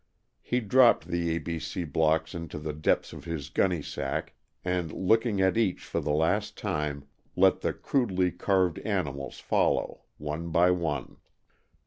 He 0.41 0.61
dropped 0.61 1.09
the 1.09 1.35
A. 1.35 1.37
B. 1.37 1.59
C. 1.59 1.83
blocks 1.83 2.33
into 2.33 2.57
the 2.57 2.73
depths 2.73 3.13
of 3.13 3.25
his 3.25 3.49
gunny 3.51 3.83
sack 3.83 4.33
and, 4.65 4.91
looking 4.91 5.39
at 5.41 5.57
each 5.57 5.83
for 5.85 6.01
the 6.01 6.09
last 6.09 6.57
time, 6.57 7.05
let 7.35 7.61
the 7.61 7.71
crudely 7.71 8.31
carved 8.31 8.79
animals 8.79 9.37
follow, 9.39 10.01
one 10.17 10.49
by 10.49 10.71
one. 10.71 11.17